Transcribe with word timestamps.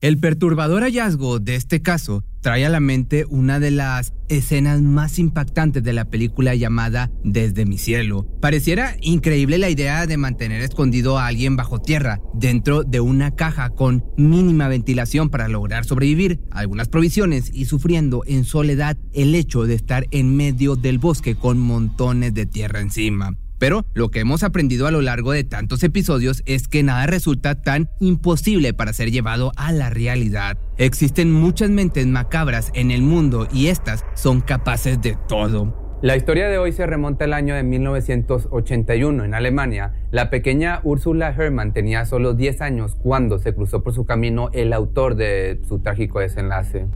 El 0.00 0.18
perturbador 0.18 0.84
hallazgo 0.84 1.40
de 1.40 1.56
este 1.56 1.82
caso 1.82 2.22
trae 2.40 2.64
a 2.64 2.68
la 2.68 2.78
mente 2.78 3.24
una 3.30 3.58
de 3.58 3.72
las 3.72 4.12
escenas 4.28 4.80
más 4.80 5.18
impactantes 5.18 5.82
de 5.82 5.92
la 5.92 6.04
película 6.04 6.54
llamada 6.54 7.10
Desde 7.24 7.66
mi 7.66 7.78
cielo. 7.78 8.24
Pareciera 8.40 8.94
increíble 9.00 9.58
la 9.58 9.70
idea 9.70 10.06
de 10.06 10.16
mantener 10.16 10.62
escondido 10.62 11.18
a 11.18 11.26
alguien 11.26 11.56
bajo 11.56 11.80
tierra, 11.80 12.20
dentro 12.32 12.84
de 12.84 13.00
una 13.00 13.34
caja 13.34 13.70
con 13.70 14.04
mínima 14.16 14.68
ventilación 14.68 15.30
para 15.30 15.48
lograr 15.48 15.84
sobrevivir, 15.84 16.38
algunas 16.52 16.88
provisiones 16.88 17.50
y 17.52 17.64
sufriendo 17.64 18.22
en 18.24 18.44
soledad 18.44 18.96
el 19.12 19.34
hecho 19.34 19.64
de 19.64 19.74
estar 19.74 20.06
en 20.12 20.36
medio 20.36 20.76
del 20.76 20.98
bosque 20.98 21.34
con 21.34 21.58
montones 21.58 22.34
de 22.34 22.46
tierra 22.46 22.82
encima. 22.82 23.36
Pero 23.58 23.84
lo 23.94 24.10
que 24.10 24.20
hemos 24.20 24.42
aprendido 24.42 24.86
a 24.86 24.90
lo 24.90 25.00
largo 25.00 25.32
de 25.32 25.44
tantos 25.44 25.82
episodios 25.82 26.42
es 26.46 26.68
que 26.68 26.82
nada 26.82 27.06
resulta 27.06 27.60
tan 27.60 27.88
imposible 28.00 28.74
para 28.74 28.92
ser 28.92 29.10
llevado 29.10 29.52
a 29.56 29.72
la 29.72 29.90
realidad. 29.90 30.56
Existen 30.76 31.32
muchas 31.32 31.70
mentes 31.70 32.06
macabras 32.06 32.70
en 32.74 32.90
el 32.90 33.02
mundo 33.02 33.48
y 33.52 33.68
estas 33.68 34.04
son 34.14 34.40
capaces 34.40 35.00
de 35.02 35.16
todo. 35.28 35.88
La 36.00 36.14
historia 36.14 36.48
de 36.48 36.58
hoy 36.58 36.70
se 36.70 36.86
remonta 36.86 37.24
al 37.24 37.32
año 37.32 37.56
de 37.56 37.64
1981 37.64 39.24
en 39.24 39.34
Alemania. 39.34 39.94
La 40.12 40.30
pequeña 40.30 40.80
Ursula 40.84 41.34
Herrmann 41.36 41.72
tenía 41.72 42.04
solo 42.04 42.34
10 42.34 42.60
años 42.60 42.94
cuando 42.94 43.40
se 43.40 43.52
cruzó 43.52 43.82
por 43.82 43.94
su 43.94 44.04
camino 44.04 44.48
el 44.52 44.72
autor 44.72 45.16
de 45.16 45.60
su 45.66 45.80
trágico 45.80 46.20
desenlace. 46.20 46.86